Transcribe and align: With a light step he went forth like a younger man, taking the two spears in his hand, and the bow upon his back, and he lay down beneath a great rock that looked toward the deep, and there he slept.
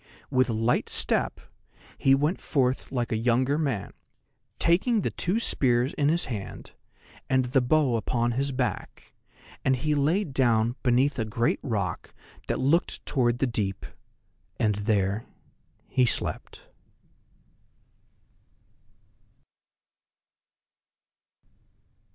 With 0.31 0.49
a 0.49 0.53
light 0.53 0.89
step 0.89 1.39
he 1.95 2.15
went 2.15 2.41
forth 2.41 2.91
like 2.91 3.11
a 3.11 3.15
younger 3.15 3.59
man, 3.59 3.93
taking 4.57 5.01
the 5.01 5.11
two 5.11 5.39
spears 5.39 5.93
in 5.93 6.09
his 6.09 6.25
hand, 6.25 6.71
and 7.29 7.45
the 7.45 7.61
bow 7.61 7.95
upon 7.97 8.31
his 8.31 8.51
back, 8.51 9.13
and 9.63 9.75
he 9.75 9.93
lay 9.93 10.23
down 10.23 10.75
beneath 10.81 11.19
a 11.19 11.23
great 11.25 11.59
rock 11.61 12.15
that 12.47 12.57
looked 12.59 13.05
toward 13.05 13.37
the 13.37 13.45
deep, 13.45 13.85
and 14.59 14.73
there 14.73 15.27
he 15.87 16.07
slept. 16.07 16.63